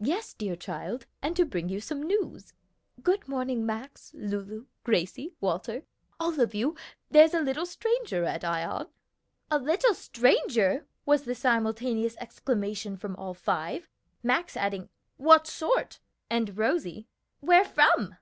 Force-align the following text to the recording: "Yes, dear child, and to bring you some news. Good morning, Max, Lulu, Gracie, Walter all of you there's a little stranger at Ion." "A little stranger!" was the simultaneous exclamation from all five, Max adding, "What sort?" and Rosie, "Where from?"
"Yes, 0.00 0.34
dear 0.34 0.56
child, 0.56 1.06
and 1.22 1.34
to 1.36 1.46
bring 1.46 1.70
you 1.70 1.80
some 1.80 2.02
news. 2.02 2.52
Good 3.02 3.26
morning, 3.26 3.64
Max, 3.64 4.12
Lulu, 4.12 4.66
Gracie, 4.84 5.32
Walter 5.40 5.84
all 6.20 6.38
of 6.38 6.54
you 6.54 6.76
there's 7.10 7.32
a 7.32 7.40
little 7.40 7.64
stranger 7.64 8.24
at 8.26 8.44
Ion." 8.44 8.88
"A 9.50 9.58
little 9.58 9.94
stranger!" 9.94 10.86
was 11.06 11.22
the 11.22 11.34
simultaneous 11.34 12.18
exclamation 12.18 12.98
from 12.98 13.16
all 13.16 13.32
five, 13.32 13.88
Max 14.22 14.54
adding, 14.54 14.90
"What 15.16 15.46
sort?" 15.46 15.98
and 16.28 16.58
Rosie, 16.58 17.08
"Where 17.40 17.64
from?" 17.64 18.16